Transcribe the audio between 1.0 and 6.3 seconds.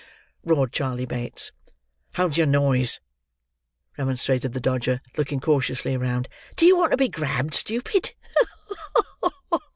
Bates. "Hold your noise," remonstrated the Dodger, looking cautiously round.